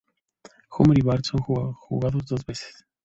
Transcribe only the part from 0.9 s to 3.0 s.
y Bart son jugados dos veces.